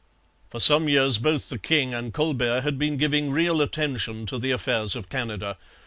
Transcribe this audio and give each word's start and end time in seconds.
For 0.49 0.59
some 0.59 0.89
years 0.89 1.19
both 1.19 1.49
the 1.49 1.59
king 1.59 1.93
and 1.93 2.11
Colbert 2.11 2.61
had 2.61 2.79
been 2.79 2.97
giving 2.97 3.29
real 3.29 3.61
attention 3.61 4.25
to 4.25 4.39
the 4.39 4.49
affairs 4.49 4.95
of 4.95 5.09
Canada. 5.09 5.57